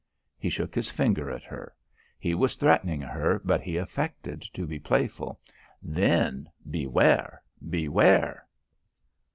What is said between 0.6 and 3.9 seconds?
his finger at her. He was threatening her but he